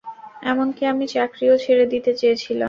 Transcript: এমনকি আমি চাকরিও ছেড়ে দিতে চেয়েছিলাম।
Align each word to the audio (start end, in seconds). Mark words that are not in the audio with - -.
এমনকি 0.43 0.83
আমি 0.91 1.05
চাকরিও 1.13 1.55
ছেড়ে 1.63 1.85
দিতে 1.93 2.11
চেয়েছিলাম। 2.15 2.59